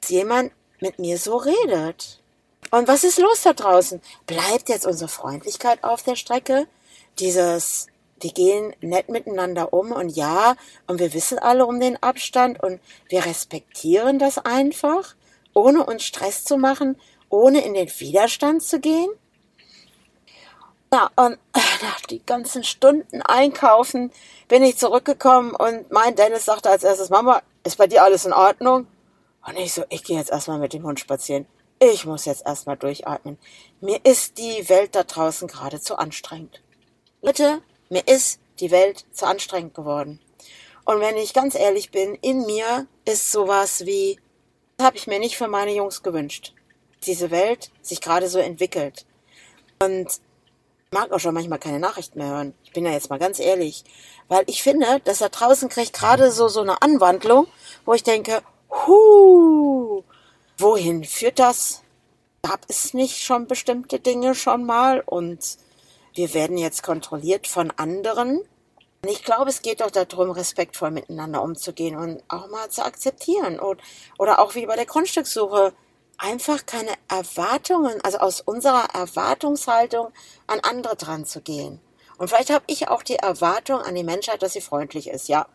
dass 0.00 0.10
jemand 0.10 0.52
mit 0.80 0.98
mir 0.98 1.18
so 1.18 1.36
redet. 1.36 2.20
Und 2.70 2.88
was 2.88 3.04
ist 3.04 3.18
los 3.18 3.42
da 3.42 3.52
draußen? 3.52 4.00
Bleibt 4.26 4.68
jetzt 4.68 4.86
unsere 4.86 5.08
Freundlichkeit 5.08 5.84
auf 5.84 6.02
der 6.02 6.16
Strecke? 6.16 6.66
Dieses, 7.18 7.86
wir 8.20 8.32
gehen 8.32 8.74
nett 8.80 9.08
miteinander 9.08 9.72
um 9.72 9.92
und 9.92 10.10
ja, 10.10 10.56
und 10.86 10.98
wir 10.98 11.14
wissen 11.14 11.38
alle 11.38 11.66
um 11.66 11.80
den 11.80 12.02
Abstand 12.02 12.62
und 12.62 12.80
wir 13.08 13.24
respektieren 13.24 14.18
das 14.18 14.38
einfach? 14.38 15.14
Ohne 15.56 15.86
uns 15.86 16.04
Stress 16.04 16.44
zu 16.44 16.58
machen, 16.58 17.00
ohne 17.30 17.64
in 17.64 17.72
den 17.72 17.88
Widerstand 17.88 18.62
zu 18.62 18.78
gehen? 18.78 19.08
Ja, 20.92 21.10
und 21.16 21.38
nach 21.82 22.00
die 22.10 22.24
ganzen 22.24 22.62
Stunden 22.62 23.22
einkaufen 23.22 24.12
bin 24.48 24.62
ich 24.62 24.76
zurückgekommen 24.76 25.52
und 25.52 25.90
mein 25.90 26.14
Dennis 26.14 26.44
sagte 26.44 26.68
als 26.68 26.84
erstes, 26.84 27.08
Mama, 27.08 27.42
ist 27.64 27.78
bei 27.78 27.86
dir 27.86 28.04
alles 28.04 28.26
in 28.26 28.34
Ordnung? 28.34 28.86
Und 29.46 29.58
ich 29.58 29.72
so, 29.72 29.84
ich 29.88 30.04
gehe 30.04 30.18
jetzt 30.18 30.30
erstmal 30.30 30.58
mit 30.58 30.74
dem 30.74 30.84
Hund 30.84 31.00
spazieren. 31.00 31.46
Ich 31.78 32.04
muss 32.04 32.26
jetzt 32.26 32.44
erstmal 32.44 32.76
durchatmen. 32.76 33.38
Mir 33.80 34.00
ist 34.04 34.38
die 34.38 34.68
Welt 34.68 34.94
da 34.94 35.04
draußen 35.04 35.48
gerade 35.48 35.80
zu 35.80 35.96
anstrengend. 35.96 36.60
Leute, 37.22 37.62
mir 37.88 38.06
ist 38.06 38.40
die 38.60 38.70
Welt 38.70 39.06
zu 39.12 39.26
anstrengend 39.26 39.74
geworden. 39.74 40.20
Und 40.84 41.00
wenn 41.00 41.16
ich 41.16 41.32
ganz 41.32 41.54
ehrlich 41.54 41.90
bin, 41.90 42.14
in 42.14 42.44
mir 42.46 42.86
ist 43.04 43.32
sowas 43.32 43.86
wie, 43.86 44.18
das 44.76 44.86
habe 44.86 44.96
ich 44.96 45.06
mir 45.06 45.18
nicht 45.18 45.36
für 45.36 45.48
meine 45.48 45.74
Jungs 45.74 46.02
gewünscht. 46.02 46.52
Diese 47.04 47.30
Welt 47.30 47.70
sich 47.80 48.00
gerade 48.00 48.28
so 48.28 48.38
entwickelt. 48.38 49.06
Und 49.82 50.08
mag 50.90 51.12
auch 51.12 51.18
schon 51.18 51.34
manchmal 51.34 51.58
keine 51.58 51.80
Nachrichten 51.80 52.18
mehr 52.18 52.28
hören. 52.28 52.54
Ich 52.64 52.72
bin 52.72 52.84
ja 52.84 52.92
jetzt 52.92 53.10
mal 53.10 53.18
ganz 53.18 53.38
ehrlich. 53.38 53.84
Weil 54.28 54.44
ich 54.46 54.62
finde, 54.62 55.00
dass 55.04 55.18
da 55.18 55.28
draußen 55.28 55.68
kriegt 55.68 55.92
gerade 55.92 56.30
so, 56.30 56.48
so 56.48 56.60
eine 56.60 56.82
Anwandlung, 56.82 57.46
wo 57.84 57.94
ich 57.94 58.02
denke, 58.02 58.42
hu, 58.70 60.02
wohin 60.58 61.04
führt 61.04 61.38
das? 61.38 61.82
Gab 62.42 62.60
es 62.68 62.92
nicht 62.92 63.22
schon 63.22 63.46
bestimmte 63.46 63.98
Dinge 63.98 64.34
schon 64.34 64.64
mal? 64.64 65.00
Und 65.00 65.58
wir 66.14 66.34
werden 66.34 66.58
jetzt 66.58 66.82
kontrolliert 66.82 67.46
von 67.46 67.70
anderen. 67.72 68.40
Und 69.06 69.12
ich 69.12 69.22
glaube, 69.22 69.50
es 69.50 69.62
geht 69.62 69.82
doch 69.82 69.92
darum, 69.92 70.32
respektvoll 70.32 70.90
miteinander 70.90 71.40
umzugehen 71.40 71.94
und 71.96 72.24
auch 72.26 72.48
mal 72.48 72.68
zu 72.70 72.84
akzeptieren. 72.84 73.60
Und, 73.60 73.80
oder 74.18 74.40
auch 74.40 74.56
wie 74.56 74.66
bei 74.66 74.74
der 74.74 74.84
Grundstückssuche, 74.84 75.72
einfach 76.18 76.66
keine 76.66 76.90
Erwartungen, 77.06 78.00
also 78.02 78.18
aus 78.18 78.40
unserer 78.40 78.88
Erwartungshaltung 78.96 80.08
an 80.48 80.58
andere 80.58 80.96
dran 80.96 81.24
zu 81.24 81.40
gehen. 81.40 81.80
Und 82.18 82.26
vielleicht 82.26 82.50
habe 82.50 82.64
ich 82.66 82.88
auch 82.88 83.04
die 83.04 83.14
Erwartung 83.14 83.80
an 83.80 83.94
die 83.94 84.02
Menschheit, 84.02 84.42
dass 84.42 84.54
sie 84.54 84.60
freundlich 84.60 85.08
ist, 85.08 85.28
ja. 85.28 85.46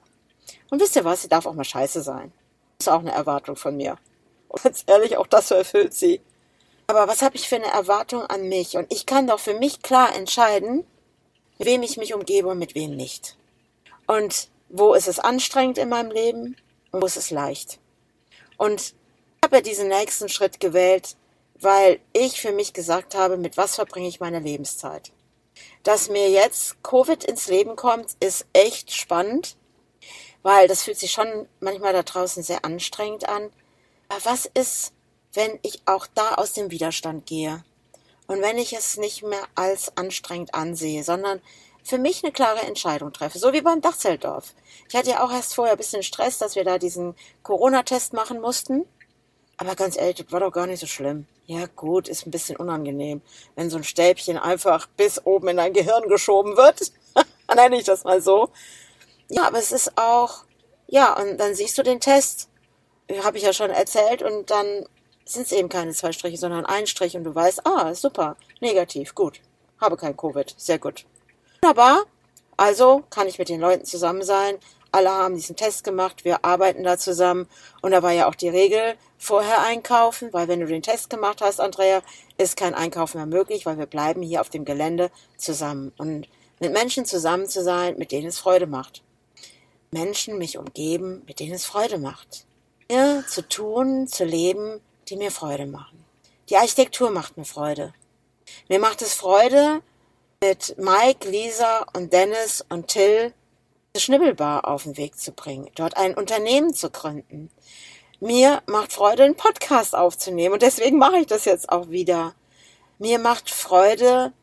Und 0.69 0.79
wisst 0.79 0.95
ihr 0.95 1.03
was, 1.03 1.23
sie 1.23 1.27
darf 1.27 1.45
auch 1.45 1.53
mal 1.53 1.65
scheiße 1.65 2.01
sein. 2.03 2.31
Das 2.77 2.87
ist 2.87 2.93
auch 2.93 2.99
eine 2.99 3.11
Erwartung 3.11 3.57
von 3.57 3.75
mir. 3.75 3.97
Und 4.47 4.63
ganz 4.63 4.85
ehrlich, 4.87 5.17
auch 5.17 5.27
das 5.27 5.51
erfüllt 5.51 5.93
sie. 5.93 6.21
Aber 6.87 7.09
was 7.09 7.21
habe 7.21 7.35
ich 7.35 7.49
für 7.49 7.57
eine 7.57 7.73
Erwartung 7.73 8.21
an 8.21 8.47
mich? 8.47 8.77
Und 8.77 8.89
ich 8.93 9.05
kann 9.05 9.27
doch 9.27 9.41
für 9.41 9.55
mich 9.55 9.81
klar 9.81 10.15
entscheiden, 10.15 10.85
mit 11.59 11.67
wem 11.67 11.83
ich 11.83 11.97
mich 11.97 12.13
umgebe 12.13 12.47
und 12.47 12.59
mit 12.59 12.75
wem 12.75 12.95
nicht. 12.95 13.35
Und 14.11 14.49
wo 14.67 14.93
ist 14.93 15.07
es 15.07 15.19
anstrengend 15.19 15.77
in 15.77 15.87
meinem 15.87 16.11
Leben 16.11 16.57
und 16.91 17.01
wo 17.01 17.05
ist 17.05 17.15
es 17.15 17.31
leicht. 17.31 17.79
Und 18.57 18.81
ich 18.81 18.93
habe 19.45 19.61
diesen 19.61 19.87
nächsten 19.87 20.27
Schritt 20.27 20.59
gewählt, 20.59 21.15
weil 21.61 22.01
ich 22.11 22.41
für 22.41 22.51
mich 22.51 22.73
gesagt 22.73 23.15
habe, 23.15 23.37
mit 23.37 23.55
was 23.55 23.75
verbringe 23.75 24.09
ich 24.09 24.19
meine 24.19 24.39
Lebenszeit. 24.39 25.13
Dass 25.83 26.09
mir 26.09 26.29
jetzt 26.29 26.83
Covid 26.83 27.23
ins 27.23 27.47
Leben 27.47 27.77
kommt, 27.77 28.17
ist 28.19 28.45
echt 28.51 28.93
spannend, 28.93 29.55
weil 30.43 30.67
das 30.67 30.83
fühlt 30.83 30.99
sich 30.99 31.13
schon 31.13 31.47
manchmal 31.61 31.93
da 31.93 32.03
draußen 32.03 32.43
sehr 32.43 32.65
anstrengend 32.65 33.29
an. 33.29 33.49
Aber 34.09 34.25
was 34.25 34.45
ist, 34.45 34.91
wenn 35.31 35.57
ich 35.61 35.83
auch 35.85 36.05
da 36.05 36.33
aus 36.33 36.51
dem 36.51 36.69
Widerstand 36.69 37.27
gehe? 37.27 37.63
Und 38.27 38.41
wenn 38.41 38.57
ich 38.57 38.73
es 38.73 38.97
nicht 38.97 39.23
mehr 39.23 39.47
als 39.55 39.95
anstrengend 39.95 40.53
ansehe, 40.53 41.05
sondern 41.05 41.41
für 41.83 41.97
mich 41.97 42.23
eine 42.23 42.31
klare 42.31 42.61
Entscheidung 42.61 43.11
treffe, 43.13 43.39
so 43.39 43.53
wie 43.53 43.61
beim 43.61 43.81
Dachzeltdorf. 43.81 44.53
Ich 44.89 44.95
hatte 44.95 45.11
ja 45.11 45.23
auch 45.23 45.31
erst 45.31 45.55
vorher 45.55 45.73
ein 45.73 45.77
bisschen 45.77 46.03
Stress, 46.03 46.37
dass 46.37 46.55
wir 46.55 46.63
da 46.63 46.77
diesen 46.77 47.15
Corona-Test 47.43 48.13
machen 48.13 48.41
mussten. 48.41 48.85
Aber 49.57 49.75
ganz 49.75 49.97
ehrlich, 49.97 50.17
das 50.17 50.31
war 50.31 50.39
doch 50.39 50.51
gar 50.51 50.67
nicht 50.67 50.79
so 50.79 50.87
schlimm. 50.87 51.27
Ja 51.45 51.65
gut, 51.75 52.07
ist 52.07 52.25
ein 52.25 52.31
bisschen 52.31 52.55
unangenehm, 52.55 53.21
wenn 53.55 53.69
so 53.69 53.77
ein 53.77 53.83
Stäbchen 53.83 54.37
einfach 54.37 54.87
bis 54.97 55.25
oben 55.25 55.49
in 55.49 55.57
dein 55.57 55.73
Gehirn 55.73 56.07
geschoben 56.07 56.55
wird. 56.57 56.91
Nenne 57.55 57.77
ich 57.77 57.83
das 57.83 58.03
mal 58.03 58.21
so. 58.21 58.49
Ja, 59.27 59.47
aber 59.47 59.59
es 59.59 59.71
ist 59.71 59.97
auch, 59.97 60.45
ja, 60.87 61.13
und 61.17 61.37
dann 61.37 61.55
siehst 61.55 61.77
du 61.77 61.83
den 61.83 61.99
Test, 61.99 62.49
habe 63.23 63.37
ich 63.37 63.43
ja 63.43 63.53
schon 63.53 63.69
erzählt, 63.69 64.21
und 64.21 64.49
dann 64.49 64.85
sind 65.25 65.45
es 65.45 65.51
eben 65.51 65.69
keine 65.69 65.93
zwei 65.93 66.11
Striche, 66.11 66.37
sondern 66.37 66.65
ein 66.65 66.87
Strich 66.87 67.15
und 67.15 67.23
du 67.23 67.33
weißt, 67.33 67.65
ah, 67.65 67.93
super, 67.95 68.35
negativ, 68.59 69.15
gut, 69.15 69.41
habe 69.79 69.97
kein 69.97 70.17
Covid, 70.17 70.53
sehr 70.57 70.79
gut. 70.79 71.05
Wunderbar, 71.63 72.05
also 72.57 73.03
kann 73.11 73.27
ich 73.27 73.37
mit 73.37 73.47
den 73.47 73.61
Leuten 73.61 73.85
zusammen 73.85 74.23
sein. 74.23 74.57
Alle 74.91 75.11
haben 75.11 75.35
diesen 75.35 75.55
Test 75.55 75.83
gemacht, 75.83 76.25
wir 76.25 76.43
arbeiten 76.43 76.83
da 76.83 76.97
zusammen 76.97 77.47
und 77.83 77.91
da 77.91 78.01
war 78.01 78.11
ja 78.11 78.27
auch 78.27 78.33
die 78.33 78.49
Regel, 78.49 78.95
vorher 79.19 79.61
einkaufen, 79.61 80.33
weil 80.33 80.47
wenn 80.47 80.59
du 80.59 80.65
den 80.65 80.81
Test 80.81 81.11
gemacht 81.11 81.39
hast, 81.39 81.61
Andrea, 81.61 82.01
ist 82.39 82.57
kein 82.57 82.73
Einkaufen 82.73 83.17
mehr 83.17 83.27
möglich, 83.27 83.67
weil 83.67 83.77
wir 83.77 83.85
bleiben 83.85 84.23
hier 84.23 84.41
auf 84.41 84.49
dem 84.49 84.65
Gelände 84.65 85.11
zusammen 85.37 85.93
und 85.99 86.27
mit 86.59 86.73
Menschen 86.73 87.05
zusammen 87.05 87.47
zu 87.47 87.63
sein, 87.63 87.95
mit 87.99 88.11
denen 88.11 88.29
es 88.29 88.39
Freude 88.39 88.65
macht. 88.65 89.03
Menschen 89.91 90.39
mich 90.39 90.57
umgeben, 90.57 91.21
mit 91.27 91.39
denen 91.39 91.53
es 91.53 91.65
Freude 91.65 91.99
macht. 91.99 92.47
Dinge 92.89 93.23
zu 93.27 93.47
tun, 93.47 94.07
zu 94.07 94.25
leben, 94.25 94.81
die 95.09 95.15
mir 95.15 95.29
Freude 95.29 95.67
machen. 95.67 96.03
Die 96.49 96.57
Architektur 96.57 97.11
macht 97.11 97.37
mir 97.37 97.45
Freude. 97.45 97.93
Mir 98.67 98.79
macht 98.79 99.03
es 99.03 99.13
Freude, 99.13 99.83
mit 100.43 100.75
Mike, 100.79 101.29
Lisa 101.29 101.85
und 101.93 102.13
Dennis 102.13 102.65
und 102.67 102.87
Till 102.87 103.31
die 103.95 103.99
Schnibbelbar 103.99 104.67
auf 104.67 104.83
den 104.83 104.97
Weg 104.97 105.19
zu 105.19 105.33
bringen, 105.33 105.69
dort 105.75 105.97
ein 105.97 106.15
Unternehmen 106.15 106.73
zu 106.73 106.89
gründen. 106.89 107.51
Mir 108.19 108.63
macht 108.65 108.91
Freude, 108.91 109.23
einen 109.23 109.35
Podcast 109.35 109.95
aufzunehmen 109.95 110.53
und 110.53 110.63
deswegen 110.63 110.97
mache 110.97 111.17
ich 111.17 111.27
das 111.27 111.45
jetzt 111.45 111.69
auch 111.69 111.91
wieder. 111.91 112.33
Mir 112.97 113.19
macht 113.19 113.51
Freude, 113.51 114.33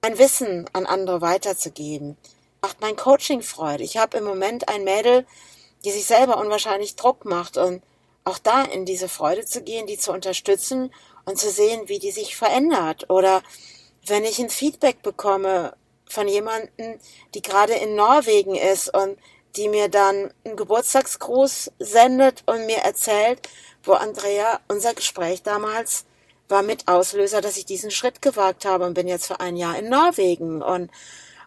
mein 0.00 0.18
Wissen 0.18 0.68
an 0.72 0.86
andere 0.86 1.20
weiterzugeben. 1.20 2.16
Macht 2.62 2.80
mein 2.80 2.96
Coaching 2.96 3.42
Freude. 3.42 3.84
Ich 3.84 3.98
habe 3.98 4.16
im 4.16 4.24
Moment 4.24 4.70
ein 4.70 4.82
Mädel, 4.82 5.26
die 5.84 5.90
sich 5.90 6.06
selber 6.06 6.38
unwahrscheinlich 6.38 6.96
Druck 6.96 7.26
macht 7.26 7.58
und 7.58 7.82
auch 8.24 8.38
da 8.38 8.62
in 8.62 8.86
diese 8.86 9.10
Freude 9.10 9.44
zu 9.44 9.62
gehen, 9.62 9.86
die 9.86 9.98
zu 9.98 10.10
unterstützen 10.10 10.90
und 11.26 11.38
zu 11.38 11.50
sehen, 11.50 11.82
wie 11.88 11.98
die 11.98 12.12
sich 12.12 12.34
verändert. 12.34 13.10
Oder 13.10 13.42
wenn 14.06 14.24
ich 14.24 14.38
ein 14.38 14.50
Feedback 14.50 15.02
bekomme 15.02 15.74
von 16.06 16.28
jemandem, 16.28 16.98
die 17.34 17.42
gerade 17.42 17.74
in 17.74 17.94
Norwegen 17.96 18.54
ist 18.54 18.94
und 18.94 19.18
die 19.56 19.68
mir 19.68 19.88
dann 19.88 20.32
einen 20.44 20.56
Geburtstagsgruß 20.56 21.72
sendet 21.78 22.42
und 22.46 22.66
mir 22.66 22.78
erzählt, 22.78 23.40
wo 23.82 23.92
Andrea, 23.92 24.60
unser 24.68 24.94
Gespräch 24.94 25.42
damals 25.42 26.04
war 26.48 26.62
mit 26.62 26.88
Auslöser, 26.88 27.40
dass 27.40 27.56
ich 27.56 27.64
diesen 27.64 27.90
Schritt 27.90 28.20
gewagt 28.20 28.64
habe 28.64 28.84
und 28.84 28.94
bin 28.94 29.08
jetzt 29.08 29.26
für 29.26 29.40
ein 29.40 29.56
Jahr 29.56 29.78
in 29.78 29.88
Norwegen 29.88 30.62
und 30.62 30.90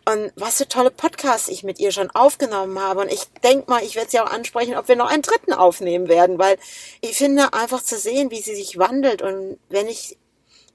und 0.10 0.32
was 0.38 0.56
für 0.56 0.68
tolle 0.70 0.90
Podcasts 0.90 1.50
ich 1.50 1.64
mit 1.64 1.80
ihr 1.80 1.92
schon 1.92 2.10
aufgenommen 2.12 2.80
habe. 2.80 3.02
Und 3.02 3.12
ich 3.12 3.26
denke 3.44 3.70
mal, 3.70 3.84
ich 3.84 3.98
werde 3.98 4.10
sie 4.10 4.22
auch 4.22 4.32
ansprechen, 4.32 4.78
ob 4.78 4.88
wir 4.88 4.96
noch 4.96 5.12
einen 5.12 5.22
dritten 5.22 5.52
aufnehmen 5.52 6.08
werden, 6.08 6.40
weil 6.40 6.58
ich 7.02 7.18
finde 7.18 7.52
einfach 7.52 7.84
zu 7.84 7.98
sehen, 7.98 8.32
wie 8.32 8.40
sie 8.40 8.56
sich 8.56 8.78
wandelt 8.78 9.22
und 9.22 9.60
wenn 9.68 9.90
ich 9.90 10.18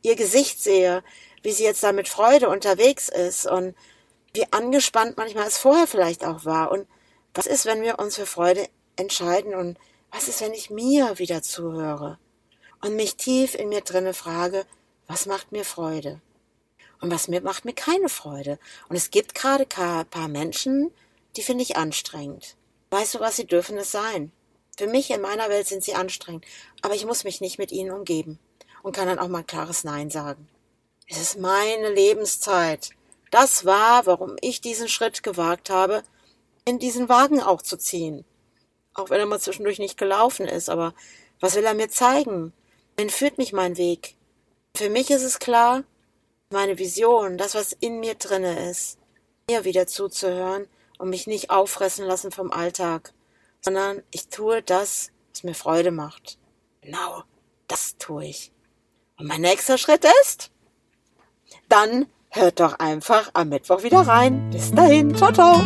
ihr 0.03 0.17
Gesicht 0.17 0.63
sehe, 0.63 1.03
wie 1.43 1.53
sie 1.53 1.65
jetzt 1.65 1.83
da 1.83 1.93
mit 1.93 2.09
Freude 2.09 2.49
unterwegs 2.49 3.09
ist 3.09 3.47
und 3.47 3.75
wie 4.35 4.51
angespannt 4.53 5.17
manchmal 5.17 5.47
es 5.47 5.59
vorher 5.59 5.87
vielleicht 5.87 6.25
auch 6.25 6.45
war. 6.45 6.71
Und 6.71 6.87
was 7.35 7.47
ist, 7.47 7.67
wenn 7.67 7.83
wir 7.83 7.99
uns 7.99 8.17
für 8.17 8.27
Freude 8.27 8.69
entscheiden 8.97 9.55
und 9.55 9.79
was 10.11 10.29
ist, 10.29 10.41
wenn 10.41 10.53
ich 10.53 10.71
mir 10.71 11.19
wieder 11.19 11.43
zuhöre 11.43 12.19
und 12.81 12.97
mich 12.97 13.17
tief 13.17 13.55
in 13.55 13.69
mir 13.69 13.81
drinne 13.81 14.15
frage, 14.15 14.67
was 15.07 15.27
macht 15.27 15.53
mir 15.53 15.65
Freude? 15.65 16.21
Und 17.01 17.11
was 17.11 17.27
mir, 17.27 17.41
macht 17.41 17.65
mir 17.65 17.73
keine 17.73 18.09
Freude? 18.09 18.59
Und 18.89 18.97
es 18.97 19.11
gibt 19.11 19.35
gerade 19.35 19.67
ein 19.77 20.07
paar 20.07 20.29
Menschen, 20.29 20.93
die 21.37 21.43
finde 21.43 21.63
ich 21.63 21.77
anstrengend. 21.77 22.57
Weißt 22.91 23.15
du 23.15 23.21
was, 23.21 23.37
sie 23.37 23.47
dürfen 23.47 23.77
es 23.79 23.91
sein. 23.91 24.31
Für 24.77 24.87
mich 24.87 25.11
in 25.11 25.21
meiner 25.21 25.49
Welt 25.49 25.67
sind 25.67 25.83
sie 25.83 25.95
anstrengend, 25.95 26.45
aber 26.81 26.95
ich 26.95 27.05
muss 27.05 27.25
mich 27.25 27.41
nicht 27.41 27.59
mit 27.59 27.73
ihnen 27.73 27.91
umgeben 27.91 28.39
und 28.83 28.95
kann 28.95 29.07
dann 29.09 29.19
auch 29.19 29.29
mal 29.29 29.41
ein 29.41 29.47
klares 29.47 29.85
Nein 29.85 30.11
sagen. 30.11 30.49
Es 31.15 31.21
ist 31.21 31.39
meine 31.39 31.91
Lebenszeit. 31.91 32.89
Das 33.31 33.67
war, 33.67 34.07
warum 34.07 34.37
ich 34.41 34.63
diesen 34.63 34.89
Schritt 34.89 35.23
gewagt 35.23 35.69
habe, 35.69 36.05
in 36.65 36.79
diesen 36.79 37.11
Wagen 37.11 37.43
auch 37.43 37.61
zu 37.61 37.77
ziehen. 37.77 38.25
Auch 38.95 39.11
wenn 39.11 39.21
er 39.21 39.27
mal 39.27 39.39
zwischendurch 39.39 39.79
nicht 39.79 39.99
gelaufen 39.99 40.49
ist, 40.49 40.71
aber 40.71 40.95
was 41.39 41.55
will 41.55 41.67
er 41.67 41.75
mir 41.75 41.91
zeigen? 41.91 42.55
Wen 42.97 43.11
führt 43.11 43.37
mich 43.37 43.53
mein 43.53 43.77
Weg? 43.77 44.17
Für 44.75 44.89
mich 44.89 45.11
ist 45.11 45.23
es 45.23 45.39
klar, 45.39 45.85
meine 46.49 46.79
Vision, 46.79 47.37
das, 47.37 47.55
was 47.55 47.73
in 47.79 48.01
mir 48.01 48.15
drinne 48.15 48.71
ist, 48.71 48.97
mir 49.51 49.67
wieder 49.67 49.87
zuzuhören 49.87 50.67
und 50.97 51.11
mich 51.11 51.27
nicht 51.27 51.51
auffressen 51.51 52.07
lassen 52.07 52.33
vom 52.33 52.51
Alltag, 52.51 53.13
sondern 53.61 54.03
ich 54.13 54.29
tue 54.29 54.63
das, 54.63 55.11
was 55.31 55.43
mir 55.43 55.55
Freude 55.55 55.91
macht. 55.91 56.39
Genau, 56.81 57.23
das 57.69 57.99
tue 57.99 58.25
ich. 58.25 58.51
Und 59.19 59.27
mein 59.27 59.43
nächster 59.43 59.77
Schritt 59.77 60.07
ist, 60.23 60.51
dann 61.73 62.07
hört 62.29 62.61
doch 62.61 62.79
einfach 62.79 63.31
am 63.33 63.49
Mittwoch 63.49 63.83
wieder 63.83 64.01
rein. 64.01 64.51
Bis 64.51 64.71
dahin, 64.73 65.17
ciao, 65.17 65.33
ciao. 65.33 65.63